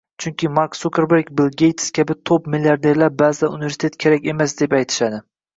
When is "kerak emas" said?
4.07-4.57